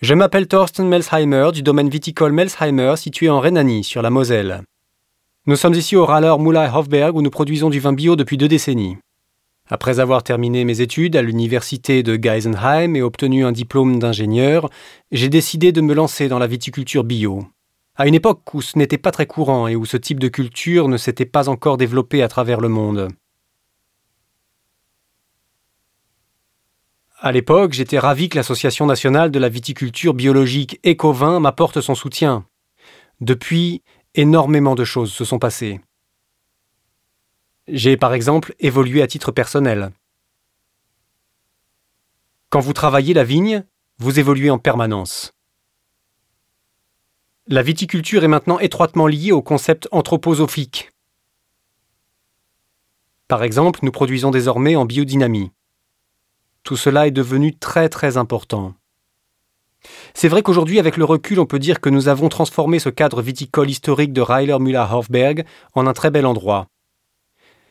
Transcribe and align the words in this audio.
Je 0.00 0.14
m'appelle 0.14 0.48
Thorsten 0.48 0.88
Melsheimer 0.88 1.50
du 1.52 1.62
domaine 1.62 1.90
viticole 1.90 2.32
Melsheimer 2.32 2.94
situé 2.96 3.28
en 3.28 3.38
Rhénanie, 3.38 3.84
sur 3.84 4.00
la 4.00 4.08
Moselle. 4.08 4.62
Nous 5.46 5.56
sommes 5.56 5.74
ici 5.74 5.94
au 5.94 6.06
Raller 6.06 6.36
Moulay 6.38 6.70
Hofberg 6.74 7.14
où 7.14 7.20
nous 7.20 7.28
produisons 7.28 7.68
du 7.68 7.80
vin 7.80 7.92
bio 7.92 8.16
depuis 8.16 8.38
deux 8.38 8.48
décennies. 8.48 8.96
Après 9.68 10.00
avoir 10.00 10.22
terminé 10.22 10.64
mes 10.64 10.80
études 10.80 11.16
à 11.16 11.22
l'université 11.22 12.02
de 12.02 12.16
Geisenheim 12.16 12.96
et 12.96 13.02
obtenu 13.02 13.44
un 13.44 13.52
diplôme 13.52 13.98
d'ingénieur, 13.98 14.70
j'ai 15.12 15.28
décidé 15.28 15.70
de 15.70 15.82
me 15.82 15.92
lancer 15.92 16.28
dans 16.28 16.38
la 16.38 16.46
viticulture 16.46 17.04
bio. 17.04 17.44
À 17.94 18.06
une 18.06 18.14
époque 18.14 18.54
où 18.54 18.62
ce 18.62 18.78
n'était 18.78 18.96
pas 18.96 19.10
très 19.10 19.26
courant 19.26 19.68
et 19.68 19.76
où 19.76 19.84
ce 19.84 19.98
type 19.98 20.18
de 20.18 20.28
culture 20.28 20.88
ne 20.88 20.96
s'était 20.96 21.26
pas 21.26 21.50
encore 21.50 21.76
développé 21.76 22.22
à 22.22 22.28
travers 22.28 22.62
le 22.62 22.70
monde. 22.70 23.08
À 27.22 27.32
l'époque, 27.32 27.74
j'étais 27.74 27.98
ravi 27.98 28.30
que 28.30 28.36
l'Association 28.36 28.86
nationale 28.86 29.30
de 29.30 29.38
la 29.38 29.50
viticulture 29.50 30.14
biologique 30.14 30.80
Ecovin 30.86 31.38
m'apporte 31.38 31.82
son 31.82 31.94
soutien. 31.94 32.46
Depuis, 33.20 33.82
énormément 34.14 34.74
de 34.74 34.84
choses 34.84 35.12
se 35.12 35.26
sont 35.26 35.38
passées. 35.38 35.82
J'ai 37.68 37.98
par 37.98 38.14
exemple 38.14 38.54
évolué 38.58 39.02
à 39.02 39.06
titre 39.06 39.32
personnel. 39.32 39.92
Quand 42.48 42.60
vous 42.60 42.72
travaillez 42.72 43.12
la 43.12 43.22
vigne, 43.22 43.64
vous 43.98 44.18
évoluez 44.18 44.48
en 44.48 44.58
permanence. 44.58 45.34
La 47.48 47.62
viticulture 47.62 48.24
est 48.24 48.28
maintenant 48.28 48.58
étroitement 48.60 49.06
liée 49.06 49.32
au 49.32 49.42
concept 49.42 49.88
anthroposophique. 49.92 50.90
Par 53.28 53.42
exemple, 53.42 53.80
nous 53.82 53.92
produisons 53.92 54.30
désormais 54.30 54.74
en 54.74 54.86
biodynamie. 54.86 55.52
Tout 56.62 56.76
cela 56.76 57.06
est 57.06 57.12
devenu 57.12 57.56
très 57.56 57.88
très 57.88 58.16
important. 58.16 58.74
C'est 60.14 60.28
vrai 60.28 60.42
qu'aujourd'hui, 60.42 60.78
avec 60.78 60.96
le 60.96 61.04
recul, 61.04 61.40
on 61.40 61.46
peut 61.46 61.58
dire 61.58 61.80
que 61.80 61.88
nous 61.88 62.08
avons 62.08 62.28
transformé 62.28 62.78
ce 62.78 62.90
cadre 62.90 63.22
viticole 63.22 63.70
historique 63.70 64.12
de 64.12 64.20
Reiler-Müller-Hofberg 64.20 65.44
en 65.74 65.86
un 65.86 65.92
très 65.92 66.10
bel 66.10 66.26
endroit. 66.26 66.66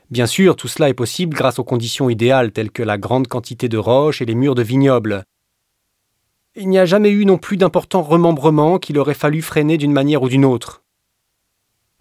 Bien 0.09 0.25
sûr, 0.25 0.55
tout 0.55 0.67
cela 0.67 0.89
est 0.89 0.95
possible 0.95 1.37
grâce 1.37 1.59
aux 1.59 1.63
conditions 1.63 2.09
idéales 2.09 2.51
telles 2.51 2.71
que 2.71 2.81
la 2.81 2.97
grande 2.97 3.27
quantité 3.27 3.69
de 3.69 3.77
roches 3.77 4.21
et 4.21 4.25
les 4.25 4.33
murs 4.33 4.55
de 4.55 4.63
vignobles. 4.63 5.23
Il 6.55 6.67
n'y 6.67 6.79
a 6.79 6.85
jamais 6.85 7.11
eu 7.11 7.25
non 7.25 7.37
plus 7.37 7.57
d'importants 7.57 8.01
remembrements 8.01 8.79
qu'il 8.79 8.97
aurait 8.97 9.13
fallu 9.13 9.43
freiner 9.43 9.77
d'une 9.77 9.93
manière 9.93 10.23
ou 10.23 10.29
d'une 10.29 10.45
autre. 10.45 10.81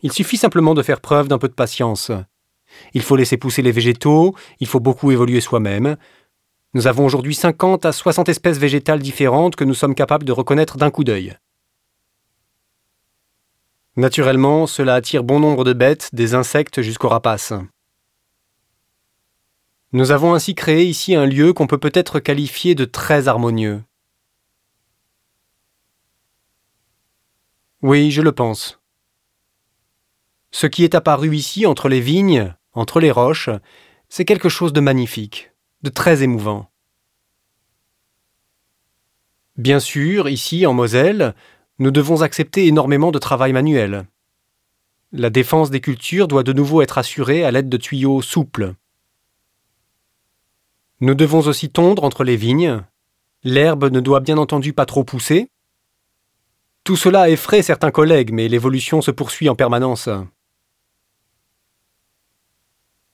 Il 0.02 0.12
suffit 0.12 0.39
simplement 0.39 0.73
de 0.73 0.83
faire 0.83 1.00
preuve 1.00 1.28
d'un 1.28 1.39
peu 1.39 1.48
de 1.48 1.55
patience. 1.55 2.11
Il 2.95 3.02
faut 3.02 3.17
laisser 3.17 3.36
pousser 3.36 3.61
les 3.61 3.73
végétaux, 3.73 4.34
il 4.61 4.67
faut 4.67 4.80
beaucoup 4.80 5.11
évoluer 5.11 5.41
soi-même, 5.41 5.97
nous 6.78 6.86
avons 6.86 7.04
aujourd'hui 7.04 7.34
50 7.34 7.86
à 7.86 7.90
60 7.90 8.28
espèces 8.28 8.56
végétales 8.56 9.00
différentes 9.00 9.56
que 9.56 9.64
nous 9.64 9.74
sommes 9.74 9.96
capables 9.96 10.24
de 10.24 10.30
reconnaître 10.30 10.76
d'un 10.76 10.92
coup 10.92 11.02
d'œil. 11.02 11.36
Naturellement, 13.96 14.68
cela 14.68 14.94
attire 14.94 15.24
bon 15.24 15.40
nombre 15.40 15.64
de 15.64 15.72
bêtes, 15.72 16.10
des 16.12 16.36
insectes 16.36 16.80
jusqu'aux 16.80 17.08
rapaces. 17.08 17.52
Nous 19.90 20.12
avons 20.12 20.34
ainsi 20.34 20.54
créé 20.54 20.84
ici 20.84 21.16
un 21.16 21.26
lieu 21.26 21.52
qu'on 21.52 21.66
peut 21.66 21.78
peut-être 21.78 22.20
qualifier 22.20 22.76
de 22.76 22.84
très 22.84 23.26
harmonieux. 23.26 23.82
Oui, 27.82 28.12
je 28.12 28.22
le 28.22 28.30
pense. 28.30 28.78
Ce 30.52 30.68
qui 30.68 30.84
est 30.84 30.94
apparu 30.94 31.34
ici 31.34 31.66
entre 31.66 31.88
les 31.88 32.00
vignes, 32.00 32.54
entre 32.72 33.00
les 33.00 33.10
roches, 33.10 33.50
c'est 34.08 34.24
quelque 34.24 34.48
chose 34.48 34.72
de 34.72 34.80
magnifique 34.80 35.50
de 35.82 35.90
très 35.90 36.22
émouvant. 36.22 36.70
Bien 39.56 39.80
sûr, 39.80 40.28
ici, 40.28 40.66
en 40.66 40.72
Moselle, 40.72 41.34
nous 41.78 41.90
devons 41.90 42.22
accepter 42.22 42.66
énormément 42.66 43.11
de 43.11 43.18
travail 43.18 43.52
manuel. 43.52 44.06
La 45.12 45.30
défense 45.30 45.70
des 45.70 45.80
cultures 45.80 46.28
doit 46.28 46.42
de 46.42 46.52
nouveau 46.52 46.83
être 46.83 46.98
assurée 46.98 47.44
à 47.44 47.50
l'aide 47.50 47.68
de 47.68 47.77
tuyaux 47.77 48.22
souples. 48.22 48.74
Nous 51.00 51.14
devons 51.14 51.40
aussi 51.40 51.70
tondre 51.70 52.05
entre 52.05 52.24
les 52.24 52.36
vignes. 52.36 52.83
L'herbe 53.44 53.90
ne 53.90 54.00
doit 54.00 54.20
bien 54.20 54.36
entendu 54.36 54.72
pas 54.72 54.86
trop 54.86 55.05
pousser. 55.05 55.48
Tout 56.84 56.96
cela 56.96 57.30
effraie 57.30 57.62
certains 57.62 57.90
collègues, 57.90 58.33
mais 58.33 58.48
l'évolution 58.48 59.00
se 59.00 59.11
poursuit 59.11 59.48
en 59.48 59.55
permanence. 59.55 60.08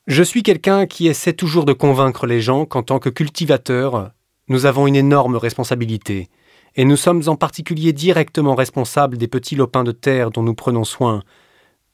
Je 0.07 0.23
suis 0.23 0.43
quelqu'un 0.43 0.85
qui 0.85 1.07
essaie 1.07 1.33
toujours 1.33 1.65
de 1.65 1.73
convaincre 1.73 2.27
les 2.27 2.43
gens 2.43 2.67
qu'en 2.67 2.83
tant 2.83 2.99
que 2.99 3.09
cultivateur, 3.09 4.11
nous 4.49 4.67
avons 4.67 4.87
une 4.87 4.97
énorme 4.97 5.37
responsabilité, 5.37 6.29
et 6.77 6.85
nous 6.85 6.97
sommes 6.97 7.23
en 7.27 7.37
particulier 7.37 7.95
directement 7.95 8.55
responsables 8.55 9.17
des 9.17 9.29
petits 9.29 9.57
lopins 9.57 9.83
de 9.83 9.93
terre 9.93 10.31
dont 10.31 10.43
nous 10.43 10.55
prenons 10.55 10.85
soin, 10.85 11.23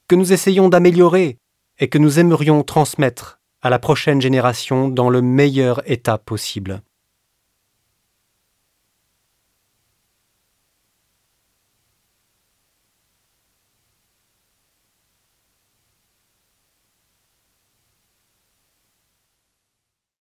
que 0.09 0.15
nous 0.15 0.33
essayons 0.33 0.67
d'améliorer 0.67 1.37
et 1.79 1.87
que 1.87 1.97
nous 1.97 2.19
aimerions 2.19 2.63
transmettre 2.63 3.39
à 3.61 3.69
la 3.69 3.79
prochaine 3.79 4.19
génération 4.19 4.89
dans 4.89 5.09
le 5.09 5.21
meilleur 5.21 5.81
état 5.89 6.17
possible. 6.17 6.81